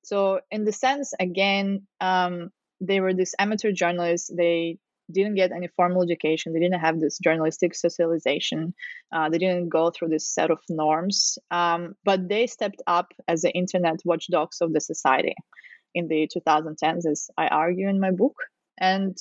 [0.03, 4.31] So in the sense, again, um, they were these amateur journalists.
[4.35, 4.79] They
[5.13, 6.55] didn't get any formal education.
[6.55, 8.73] They didn't have this journalistic socialization.
[9.13, 11.37] Uh, they didn't go through this set of norms.
[11.51, 15.35] Um, but they stepped up as the internet watchdogs of the society
[15.95, 18.37] in the 2010s, as I argue in my book.
[18.79, 19.19] And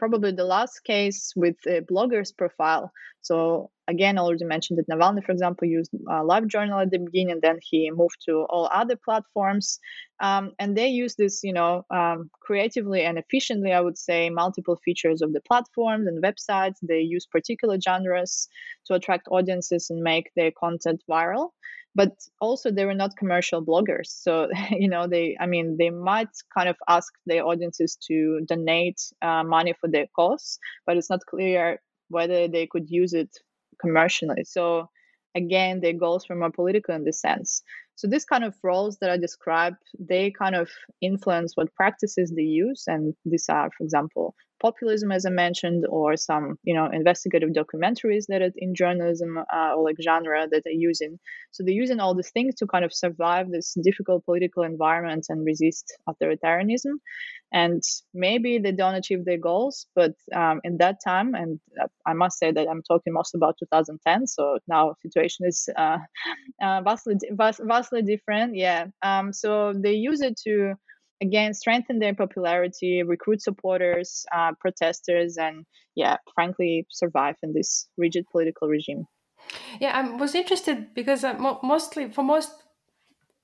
[0.00, 2.90] probably the last case with a blogger's profile.
[3.20, 7.32] So again, I already mentioned that Navalny, for example, used uh, LiveJournal at the beginning,
[7.32, 9.78] and then he moved to all other platforms.
[10.28, 14.78] Um, and they use this, you know, um, creatively and efficiently, I would say, multiple
[14.84, 16.78] features of the platforms and websites.
[16.82, 18.48] They use particular genres
[18.86, 21.50] to attract audiences and make their content viral
[21.94, 26.28] but also they were not commercial bloggers so you know they i mean they might
[26.56, 31.20] kind of ask their audiences to donate uh, money for their cause but it's not
[31.26, 33.30] clear whether they could use it
[33.80, 34.44] commercially.
[34.44, 34.88] So
[35.34, 37.62] again their goals were more political in this sense.
[37.94, 40.70] So these kind of roles that i described they kind of
[41.02, 46.16] influence what practices they use and these are for example populism, as I mentioned, or
[46.16, 51.18] some you know investigative documentaries that in journalism uh, or like genre that they're using.
[51.50, 55.44] So they're using all these things to kind of survive this difficult political environment and
[55.44, 56.94] resist authoritarianism.
[57.52, 57.82] And
[58.14, 62.38] maybe they don't achieve their goals, but um, in that time, and uh, I must
[62.38, 65.98] say that I'm talking most about 2010, so now situation is uh,
[66.62, 68.54] uh, vastly vastly different.
[68.54, 68.86] Yeah.
[69.02, 70.74] Um, so they use it to
[71.20, 78.24] again strengthen their popularity recruit supporters uh, protesters and yeah frankly survive in this rigid
[78.30, 79.06] political regime
[79.80, 82.50] yeah i was interested because uh, mo- mostly for most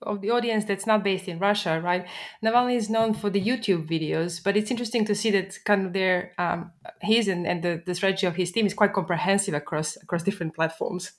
[0.03, 2.07] of the audience that's not based in Russia, right?
[2.45, 5.93] Navalny is known for the YouTube videos, but it's interesting to see that kind of
[5.93, 9.97] their um, his and, and the, the strategy of his team is quite comprehensive across
[9.97, 11.13] across different platforms.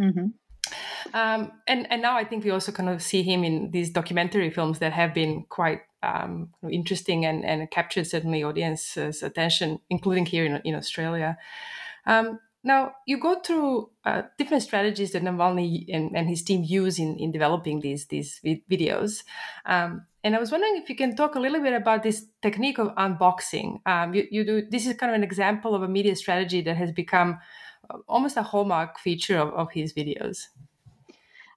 [0.00, 0.26] Mm-hmm.
[1.12, 4.50] Um, and and now I think we also kind of see him in these documentary
[4.50, 10.44] films that have been quite um, interesting and, and captured certainly audience's attention, including here
[10.44, 11.38] in, in Australia.
[12.06, 16.98] Um, now, you go through uh, different strategies that Navalny and, and, his team use
[16.98, 19.22] in, in developing these, these videos.
[19.66, 22.78] Um, and I was wondering if you can talk a little bit about this technique
[22.78, 23.80] of unboxing.
[23.86, 26.76] Um, you, you do this is kind of an example of a media strategy that
[26.78, 27.38] has become
[27.90, 30.46] uh, almost a hallmark feature of, of his videos.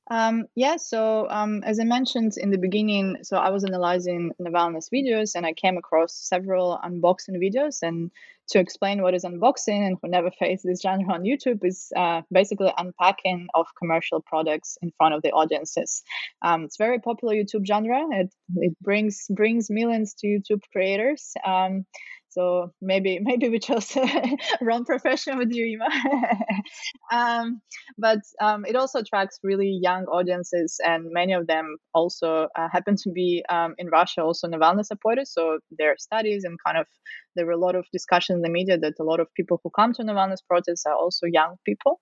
[0.10, 4.90] Um, yeah, so um, as I mentioned in the beginning, so I was analyzing Navalny's
[4.90, 7.80] videos and I came across several unboxing videos.
[7.82, 8.12] And
[8.50, 12.22] to explain what is unboxing and who never faced this genre on YouTube is uh,
[12.32, 16.04] basically unpacking of commercial products in front of the audiences.
[16.42, 18.04] Um, it's very popular YouTube genre.
[18.12, 21.34] It, it brings brings millions to YouTube creators.
[21.46, 21.86] Um,
[22.38, 23.98] so maybe maybe we chose
[24.62, 25.90] wrong profession with you, Iva.
[27.12, 27.62] um,
[27.98, 32.96] but um, it also attracts really young audiences, and many of them also uh, happen
[33.04, 35.32] to be um, in Russia, also Navalny supporters.
[35.34, 36.86] So their studies and kind of
[37.36, 39.70] there were a lot of discussion in the media that a lot of people who
[39.70, 42.00] come to Navalny's protests are also young people.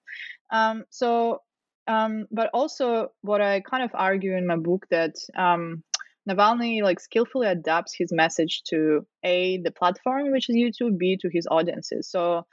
[0.52, 1.40] Um, so
[1.88, 5.84] um, but also what I kind of argue in my book that um,
[6.30, 11.30] Navalny like skillfully adapts his message to a the platform which is YouTube, b to
[11.32, 12.10] his audiences.
[12.10, 12.46] So,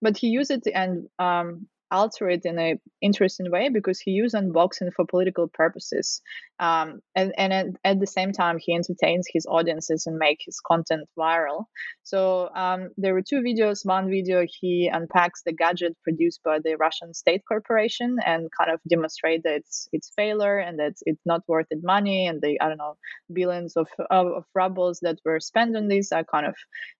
[0.00, 4.34] but he uses it and um, alter it in a interesting way because he used
[4.34, 6.20] unboxing for political purposes
[6.58, 10.58] um, and, and at, at, the same time he entertains his audiences and make his
[10.60, 11.64] content viral.
[12.02, 13.84] So um, there were two videos.
[13.84, 18.80] One video he unpacks the gadget produced by the russian state corporation and kind of
[18.88, 22.68] demonstrate that it's, it's failure and that it's not worth it money and the i
[22.68, 22.96] don't know
[23.32, 26.54] billions of, of, of rubles that were spent on this are kind of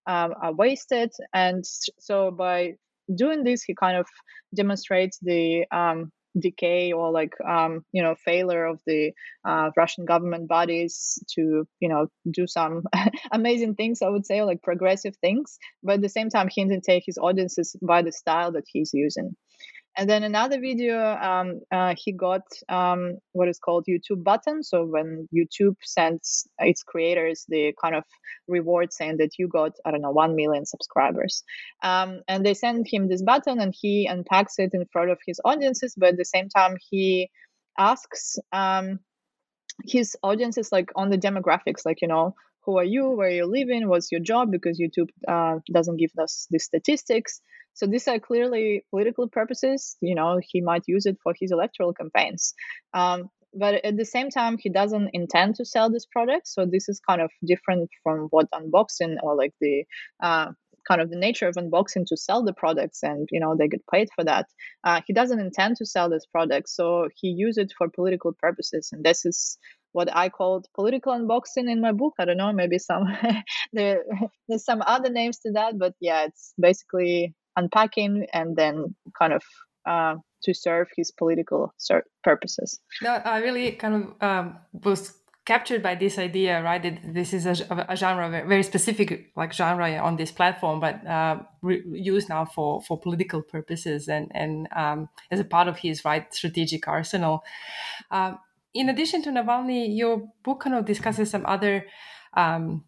[0.07, 1.13] um, are wasted.
[1.33, 1.65] And
[1.99, 2.75] so by
[3.15, 4.07] doing this, he kind of
[4.55, 9.13] demonstrates the um, decay or like um, you know failure of the
[9.47, 12.83] uh, Russian government bodies to you know do some
[13.33, 14.03] amazing things.
[14.03, 17.19] I would say like progressive things, but at the same time, he didn't take his
[17.19, 19.37] audiences by the style that he's using.
[19.99, 24.63] And then another video, um, uh, he got um, what is called YouTube button.
[24.63, 28.05] So when YouTube sends its creators the kind of
[28.47, 31.43] reward saying that you got, I don't know, 1 million subscribers.
[31.83, 35.41] Um, and they send him this button and he unpacks it in front of his
[35.45, 35.95] audiences.
[35.97, 37.31] But at the same time, he
[37.79, 39.01] asks um,
[39.85, 42.35] his audiences like on the demographics, like, you know,
[42.67, 46.11] who are you, where are you living, what's your job, because YouTube uh, doesn't give
[46.21, 47.41] us the statistics.
[47.77, 49.97] So these are clearly political purposes.
[50.01, 52.55] You know, he might use it for his electoral campaigns.
[52.95, 56.49] Um, but at the same time, he doesn't intend to sell this product.
[56.49, 59.85] So this is kind of different from what unboxing or like the
[60.23, 60.53] uh,
[60.89, 63.83] kind of the nature of unboxing to sell the products and you know they get
[63.93, 64.47] paid for that
[64.85, 68.91] uh, he doesn't intend to sell this product so he used it for political purposes
[68.93, 69.59] and this is
[69.93, 73.05] what i called political unboxing in my book i don't know maybe some
[73.73, 74.05] there,
[74.49, 79.43] there's some other names to that but yeah it's basically unpacking and then kind of
[79.87, 82.81] uh, to serve his political ser- purposes.
[83.03, 85.15] No, I really kind of um, was
[85.45, 86.83] captured by this idea, right?
[86.83, 91.39] That this is a, a, genre, very specific like genre on this platform, but uh,
[91.63, 96.05] re- used now for for political purposes and and um, as a part of his
[96.05, 97.45] right strategic arsenal.
[98.11, 98.39] Um,
[98.75, 101.87] in addition to Navalny, your book kind of discusses some other
[102.35, 102.85] um,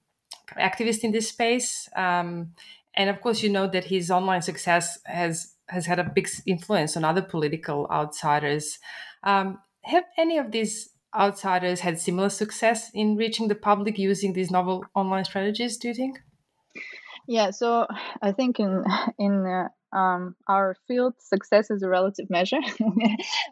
[0.58, 1.88] activists in this space.
[1.96, 2.52] Um,
[2.98, 6.96] and of course you know that his online success has has had a big influence
[6.96, 8.78] on other political outsiders.
[9.22, 14.50] Um, have any of these outsiders had similar success in reaching the public using these
[14.50, 16.18] novel online strategies do you think?
[17.26, 17.86] Yeah so
[18.22, 18.84] i think in
[19.18, 22.60] in uh, um, our field success is a relative measure.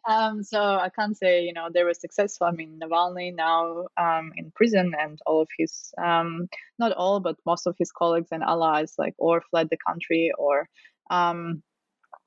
[0.09, 2.47] Um, so i can't say you know they were successful.
[2.47, 7.37] I mean navalny now um, in prison and all of his um, not all but
[7.45, 10.69] most of his colleagues and allies like or fled the country or
[11.11, 11.63] um,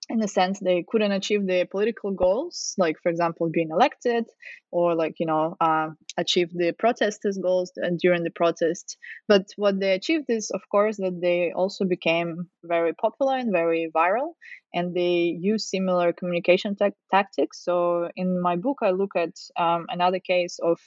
[0.10, 4.26] in a sense they couldn't achieve their political goals like for example being elected
[4.72, 8.98] or like you know uh, achieve the protesters goals during the protest.
[9.28, 13.92] But what they achieved is of course that they also became very popular and very
[13.96, 14.34] viral
[14.74, 17.64] and they use similar communication te- tactics.
[17.64, 20.80] So in my book i look at um, another case of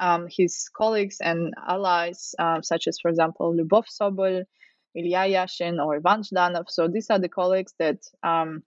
[0.00, 4.44] um, his colleagues and allies uh, such as for example Lyubov Sobol
[4.94, 6.68] Ilya Yashin or Ivan Zhdanov.
[6.68, 8.62] So these are the colleagues that um,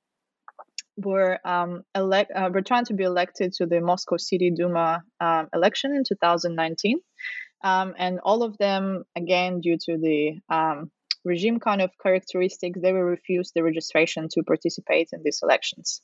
[0.98, 5.48] were um, elect uh, were trying to be elected to the Moscow City Duma um,
[5.54, 7.00] election in 2019,
[7.64, 10.92] um, and all of them again due to the um,
[11.26, 16.02] regime kind of characteristics, they were refused the registration to participate in these elections.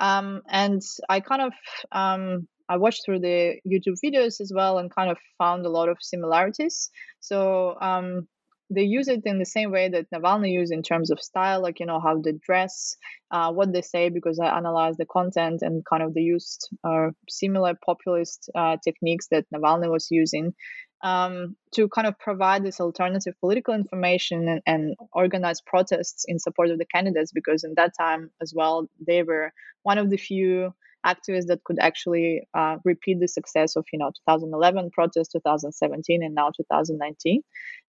[0.00, 1.52] Um, and I kind of
[1.92, 5.88] um, I watched through the YouTube videos as well and kind of found a lot
[5.88, 6.90] of similarities.
[7.20, 8.26] So um,
[8.70, 11.80] they use it in the same way that Navalny used in terms of style, like
[11.80, 12.96] you know how they dress,
[13.30, 17.10] uh, what they say, because I analyzed the content and kind of they used uh,
[17.28, 20.54] similar populist uh, techniques that Navalny was using
[21.02, 26.70] um, to kind of provide this alternative political information and, and organize protests in support
[26.70, 30.72] of the candidates, because in that time as well they were one of the few
[31.04, 36.34] activists that could actually uh, repeat the success of you know 2011 protests 2017 and
[36.34, 37.42] now 2019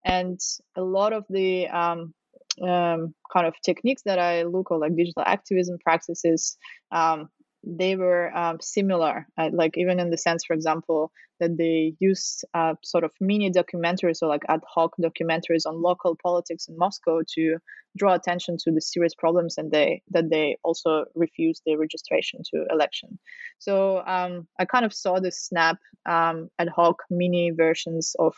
[0.04, 0.40] and
[0.76, 2.14] a lot of the um,
[2.62, 6.58] um, kind of techniques that i look at like digital activism practices
[6.92, 7.30] um,
[7.66, 12.46] they were um, similar, uh, like even in the sense, for example, that they used
[12.54, 17.22] uh, sort of mini documentaries or like ad hoc documentaries on local politics in Moscow
[17.36, 17.58] to
[17.98, 22.66] draw attention to the serious problems, and they that they also refused the registration to
[22.70, 23.18] election.
[23.58, 28.36] So um, I kind of saw this snap um, ad hoc mini versions of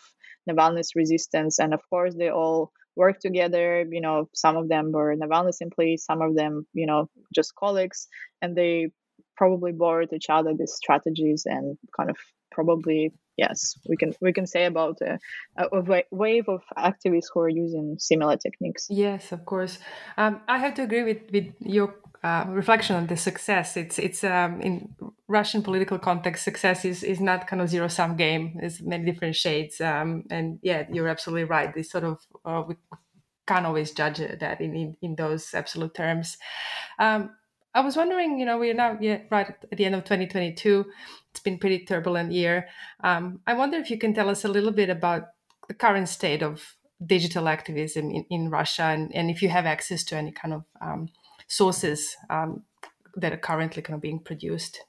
[0.50, 3.86] Navalny's resistance, and of course they all work together.
[3.90, 8.08] You know, some of them were Navalny's employees, some of them, you know, just colleagues,
[8.42, 8.92] and they
[9.38, 12.18] probably borrowed each other these strategies and kind of
[12.52, 15.20] probably yes we can we can say about a,
[15.58, 19.80] a, wave of activists who are using similar techniques yes of course
[20.18, 23.78] um, i have to agree with with your uh, reflection on the success.
[23.78, 24.96] It's it's um, in
[25.28, 28.58] Russian political context, success is is not kind of zero sum game.
[28.60, 31.74] There's many different shades, um, and yeah, you're absolutely right.
[31.74, 32.76] This sort of uh, we
[33.48, 36.38] can't always judge that in in, in those absolute terms.
[37.74, 38.98] I was wondering, you know, we're now
[39.30, 40.86] right at the end of 2022.
[41.32, 42.68] It's been pretty turbulent year.
[43.04, 45.24] Um, I wonder if you can tell us a little bit about
[45.68, 50.04] the current state of digital activism in, in Russia, and, and if you have access
[50.06, 51.10] to any kind of um,
[51.48, 52.64] sources um,
[53.16, 54.80] that are currently kind of being produced.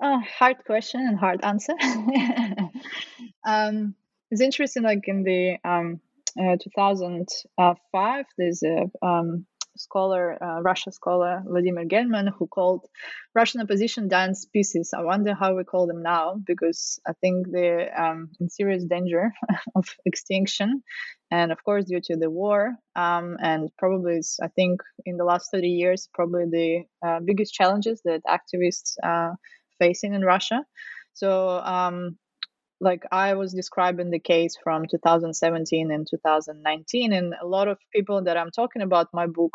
[0.00, 1.72] Uh, hard question and hard answer.
[3.46, 3.94] um,
[4.30, 6.00] it's interesting, like in the um,
[6.38, 9.46] uh, 2005, there's a um,
[9.76, 12.86] scholar, uh, Russia scholar Vladimir Gelman, who called
[13.34, 14.90] Russian opposition dance species.
[14.96, 19.32] I wonder how we call them now because I think they're um, in serious danger
[19.74, 20.82] of extinction,
[21.30, 22.76] and of course due to the war.
[22.94, 28.00] Um, and probably, I think in the last 30 years, probably the uh, biggest challenges
[28.04, 29.34] that activists are uh,
[29.78, 30.64] facing in Russia.
[31.14, 32.18] So um,
[32.80, 38.22] like I was describing the case from 2017 and 2019, and a lot of people
[38.24, 39.52] that I'm talking about my book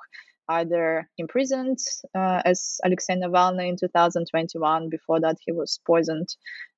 [0.49, 1.77] either imprisoned
[2.15, 4.89] uh, as Alexei Navalny in 2021.
[4.89, 6.27] Before that, he was poisoned.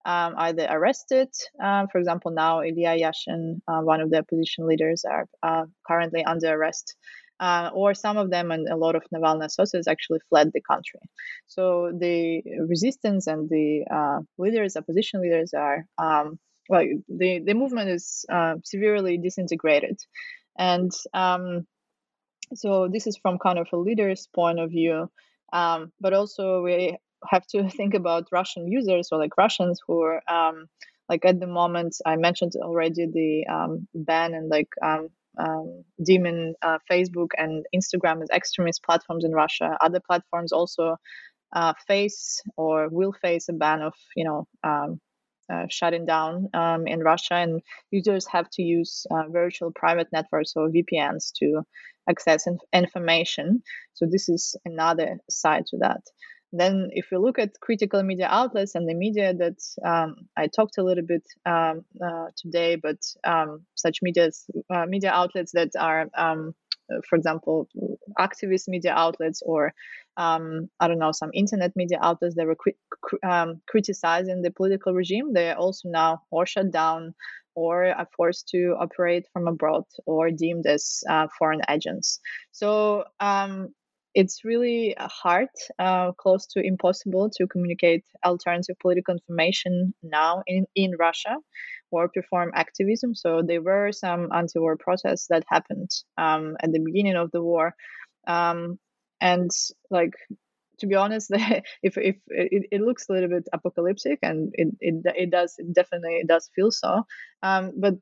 [0.06, 1.30] Um, either arrested.
[1.64, 6.26] Um, for example, now Ilya Yashin, uh, one of the opposition leaders, are uh, currently
[6.26, 6.96] under arrest.
[7.40, 11.02] Uh, or some of them and a lot of Navalny associates actually fled the country.
[11.48, 17.90] So the resistance and the uh, leaders, opposition leaders, are um, well, the the movement
[17.90, 20.00] is uh, severely disintegrated,
[20.58, 21.68] and um,
[22.56, 25.10] so this is from kind of a leader's point of view,
[25.52, 26.98] um, but also we
[27.30, 30.68] have to think about Russian users or like Russians who are um,
[31.10, 36.56] like at the moment I mentioned already the um, ban and like um, um, demon
[36.62, 39.78] uh, Facebook and Instagram as extremist platforms in Russia.
[39.82, 40.98] Other platforms also
[41.54, 45.00] uh, face or will face a ban of you know um,
[45.52, 47.62] uh, shutting down um, in Russia, and
[47.92, 51.64] users have to use uh, virtual private networks or VPNs to
[52.10, 53.62] access inf- information.
[53.94, 56.02] So this is another side to that.
[56.56, 60.78] Then, if we look at critical media outlets and the media that um, I talked
[60.78, 66.10] a little bit um, uh, today, but um, such medias, uh, media outlets that are,
[66.16, 66.54] um,
[67.10, 67.68] for example,
[68.20, 69.74] activist media outlets or
[70.18, 74.51] um, I don't know some internet media outlets that were cri- cr- um, criticizing the
[74.51, 77.16] political regime, they are also now or shut down
[77.56, 82.20] or are forced to operate from abroad or deemed as uh, foreign agents.
[82.51, 83.06] So
[84.16, 85.49] it's really hard,
[85.80, 91.38] uh, close to impossible to communicate alternative political information now in, in Russia
[91.91, 93.16] or perform activism.
[93.16, 97.76] So there were some anti-war protests that happened um, at the beginning of the war.
[98.28, 98.80] Um,
[99.20, 99.49] and
[99.89, 100.14] like
[100.80, 101.32] to be honest,
[101.84, 105.74] if if it, it, looks a little bit apocalyptic, and it it, it does it
[105.74, 107.03] definitely does feel so.
[107.41, 107.99] Um, but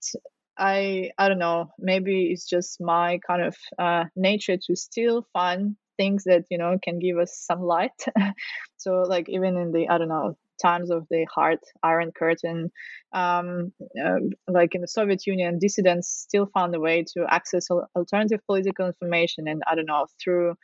[0.57, 1.72] I I don't know.
[1.80, 6.78] Maybe it's just my kind of uh, nature to still find things that you know
[6.86, 7.99] can give us some light.
[8.84, 12.72] So like even in the i don't know times of the hard iron curtain
[13.14, 13.74] um,
[14.04, 18.88] uh, like in the soviet union dissidents still found a way to access alternative political
[18.88, 20.56] information and i don't know through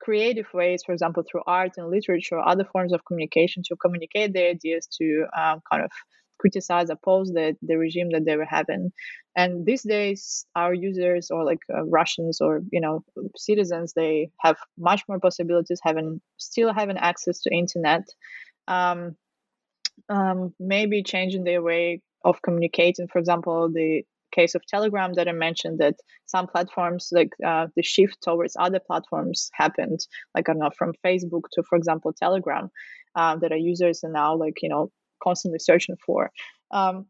[0.00, 4.50] creative ways for example through art and literature other forms of communication to communicate their
[4.50, 5.06] ideas to
[5.40, 5.90] um, kind of
[6.38, 8.92] criticize, oppose the, the regime that they were having.
[9.36, 13.04] And these days, our users or like uh, Russians or you know
[13.36, 18.04] citizens, they have much more possibilities having still having access to internet.
[18.68, 19.16] Um,
[20.08, 23.08] um, maybe changing their way of communicating.
[23.08, 24.04] For example, the
[24.34, 25.94] case of Telegram that I mentioned that
[26.26, 30.00] some platforms like uh, the shift towards other platforms happened,
[30.34, 32.70] like I don't know, from Facebook to, for example, Telegram,
[33.14, 34.90] uh, that our users are now like you know
[35.24, 36.30] constantly searching for
[36.70, 37.06] um,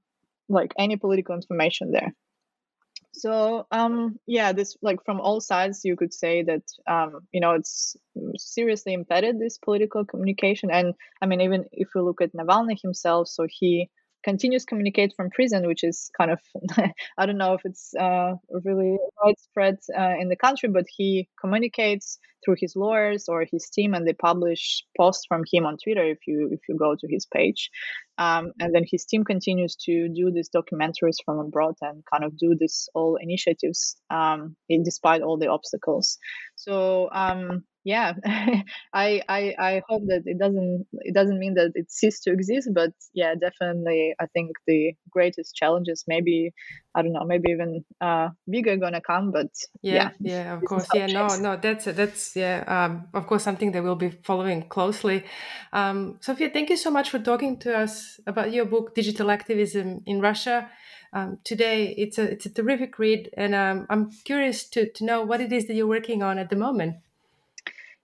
[0.48, 2.12] like any political information there.
[3.12, 7.52] So um, yeah this like from all sides you could say that um, you know
[7.52, 7.96] it's
[8.36, 10.70] seriously impeded this political communication.
[10.70, 13.90] And i mean even if we look at navalny himself so he
[14.24, 16.40] continues communicate from prison, which is kind of
[17.18, 22.18] I don't know if it's uh, really widespread uh, in the country, but he communicates
[22.44, 26.18] through his lawyers or his team, and they publish posts from him on Twitter if
[26.26, 27.70] you if you go to his page,
[28.18, 32.36] um, and then his team continues to do these documentaries from abroad and kind of
[32.36, 36.18] do this all initiatives um, despite all the obstacles.
[36.56, 38.14] So um, yeah
[38.94, 42.70] I, I i hope that it doesn't it doesn't mean that it ceased to exist
[42.74, 46.52] but yeah definitely i think the greatest challenges maybe
[46.94, 49.32] I don't know, maybe even uh, bigger gonna come.
[49.32, 49.48] But
[49.82, 53.72] yeah, yeah, yeah, of course, yeah, no, no, that's that's yeah, um, of course, something
[53.72, 55.24] that we'll be following closely.
[55.72, 60.02] Um, Sofya, thank you so much for talking to us about your book, Digital Activism
[60.06, 60.70] in Russia.
[61.12, 65.22] Um, today, it's a it's a terrific read, and um, I'm curious to to know
[65.24, 66.96] what it is that you're working on at the moment.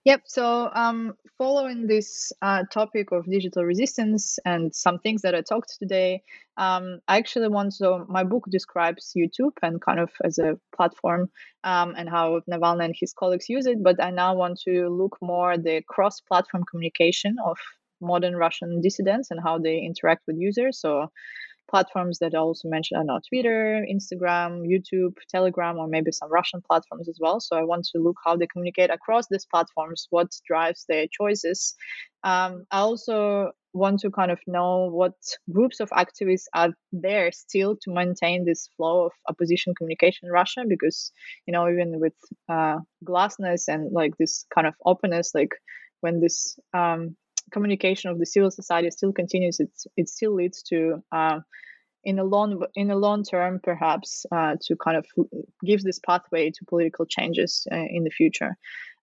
[0.03, 0.21] Yep.
[0.25, 5.77] So, um, following this uh, topic of digital resistance and some things that I talked
[5.79, 6.23] today,
[6.57, 8.05] um, I actually want to.
[8.09, 11.29] My book describes YouTube and kind of as a platform
[11.63, 13.83] um, and how Navalny and his colleagues use it.
[13.83, 17.57] But I now want to look more the cross-platform communication of
[18.01, 20.79] modern Russian dissidents and how they interact with users.
[20.81, 21.09] So
[21.71, 26.61] platforms that I also mentioned are not Twitter, Instagram, YouTube, Telegram, or maybe some Russian
[26.69, 27.39] platforms as well.
[27.39, 31.73] So I want to look how they communicate across these platforms, what drives their choices.
[32.23, 35.13] Um, I also want to kind of know what
[35.51, 40.63] groups of activists are there still to maintain this flow of opposition communication in Russia,
[40.67, 41.11] because
[41.47, 42.17] you know even with
[42.49, 42.77] uh,
[43.09, 45.53] glasnost and like this kind of openness, like
[46.01, 47.15] when this um,
[47.51, 51.39] communication of the civil society still continues, it it still leads to uh,
[52.03, 55.05] in a long in a long term perhaps uh, to kind of
[55.65, 58.57] give this pathway to political changes uh, in the future.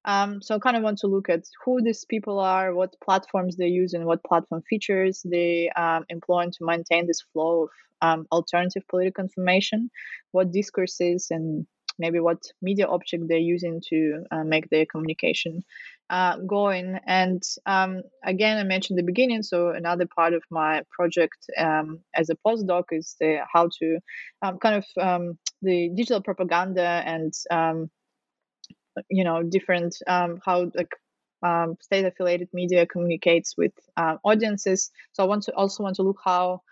[0.05, 3.57] Um, so I kind of want to look at who these people are, what platforms
[3.57, 7.70] they use, and what platform features they um, employ to maintain this flow of
[8.01, 9.91] um, alternative political information,
[10.30, 11.66] what discourses and
[11.99, 15.62] maybe what media object they're using to uh, make their communication
[16.11, 16.99] uh, going.
[17.07, 19.43] And um, again, I mentioned the beginning.
[19.43, 23.99] So another part of my project um, as a postdoc is the how to
[24.43, 27.91] um, kind of um, the digital propaganda and um,
[29.11, 30.91] you know different um, how like
[31.81, 34.91] state affiliated media communicates with uh, audiences.
[35.13, 36.63] So I want to also want to look how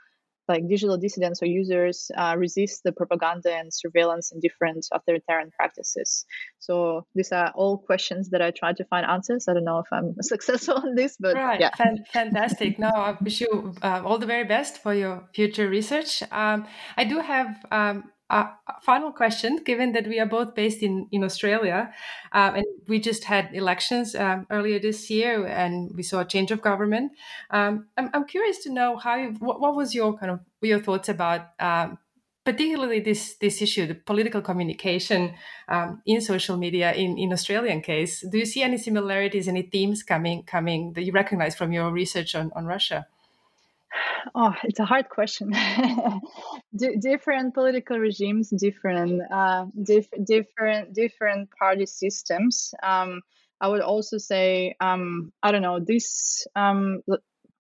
[0.49, 6.25] like digital dissidents or users uh, resist the propaganda and surveillance and different authoritarian practices.
[6.59, 9.47] So these are all questions that I try to find answers.
[9.49, 11.61] I don't know if I'm successful in this, but right.
[11.61, 11.71] yeah,
[12.13, 12.79] fantastic.
[12.79, 16.23] no, I wish you uh, all the very best for your future research.
[16.31, 16.67] Um,
[16.97, 18.47] I do have um, uh,
[18.83, 21.93] final question given that we are both based in, in australia
[22.33, 26.51] um, and we just had elections um, earlier this year and we saw a change
[26.51, 27.13] of government
[27.51, 30.81] um, I'm, I'm curious to know how you, what, what was your kind of your
[30.81, 31.99] thoughts about um,
[32.45, 35.35] particularly this this issue the political communication
[35.69, 38.25] um, in social media in in australian case?
[38.29, 42.35] Do you see any similarities any themes coming coming that you recognize from your research
[42.35, 43.07] on, on russia
[44.35, 45.53] Oh, it's a hard question.
[46.77, 52.75] D- different political regimes, different, uh, diff- different, different party systems.
[52.83, 53.21] Um,
[53.61, 56.47] I would also say, um, I don't know, this.
[56.57, 57.03] Um,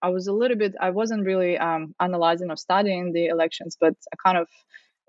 [0.03, 0.75] I was a little bit.
[0.81, 4.49] I wasn't really um, analyzing or studying the elections, but I kind of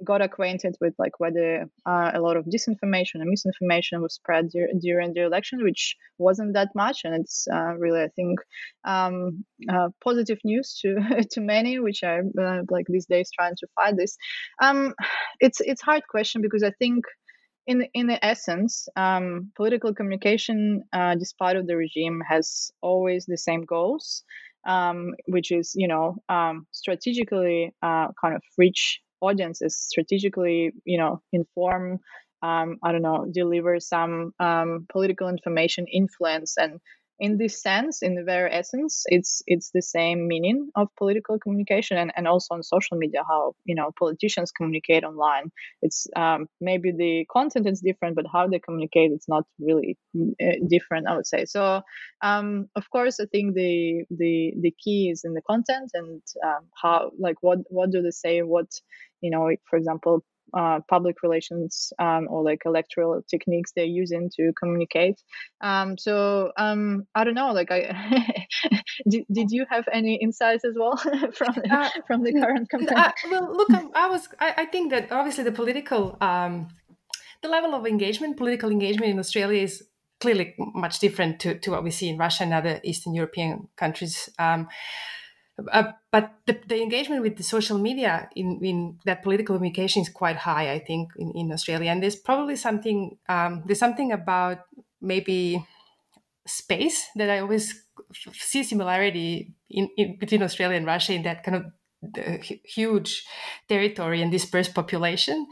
[0.03, 4.69] got acquainted with like whether uh, a lot of disinformation and misinformation was spread dur-
[4.79, 8.39] during the election, which wasn't that much, and it's uh, really I think
[8.85, 10.95] um, uh, positive news to
[11.31, 14.17] to many, which are uh, like these days trying to fight this.
[14.61, 14.93] Um,
[15.39, 17.05] it's it's hard question because I think.
[17.69, 23.37] In, in the essence, um, political communication, uh, despite of the regime, has always the
[23.37, 24.23] same goals,
[24.65, 31.22] um, which is, you know, um, strategically uh, kind of reach audiences strategically you know
[31.32, 31.99] inform
[32.43, 36.80] um, i don't know deliver some um, political information influence and
[37.20, 41.97] in this sense in the very essence it's it's the same meaning of political communication
[41.97, 45.51] and, and also on social media how you know politicians communicate online.
[45.82, 49.97] It's um, maybe the content is different but how they communicate it's not really
[50.41, 51.45] uh, different i would say.
[51.45, 51.82] So
[52.22, 56.63] um, of course i think the the the key is in the content and um,
[56.82, 58.68] how like what what do they say what
[59.22, 64.53] you know for example uh, public relations um, or like electoral techniques they're using to
[64.59, 65.21] communicate.
[65.61, 67.51] Um, so um, I don't know.
[67.51, 68.45] Like, I
[69.09, 70.97] did, did you have any insights as well
[71.33, 72.97] from the, uh, from the current campaign?
[72.97, 74.27] Uh, well, look, I was.
[74.39, 76.69] I, I, think that obviously the political, um,
[77.41, 79.83] the level of engagement, political engagement in Australia is
[80.19, 84.29] clearly much different to, to what we see in Russia and other Eastern European countries.
[85.72, 90.10] Uh, but the, the, engagement with the social media in, in that political communication is
[90.10, 91.89] quite high, I think, in, in Australia.
[91.89, 94.60] And there's probably something um, there's something about
[95.01, 95.66] maybe
[96.45, 97.84] space that I always
[98.34, 101.66] see similarity in, in, between Australia and Russia in that kind of
[102.64, 103.26] huge
[103.68, 105.47] territory and dispersed population.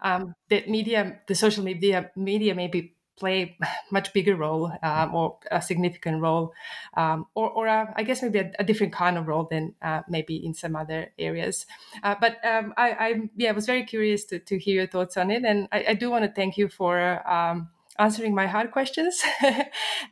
[0.00, 3.56] Um, that media, the social media, media maybe play
[3.90, 6.52] much bigger role um, or a significant role,
[6.96, 10.02] um, or, or a, I guess maybe a, a, different kind of role than uh,
[10.08, 11.66] maybe in some other areas.
[12.02, 15.16] Uh, but um, I, I, yeah, I was very curious to, to hear your thoughts
[15.16, 17.28] on it, and I, I do want to thank you for.
[17.28, 19.20] Um, answering my hard questions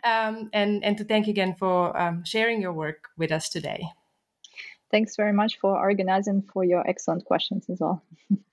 [0.03, 3.81] um, and and to thank again for um, sharing your work with us today
[4.91, 8.03] thanks very much for organizing for your excellent questions as well